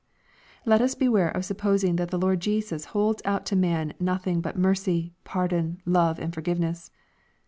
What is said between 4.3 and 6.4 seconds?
but mercy, pardon, love, and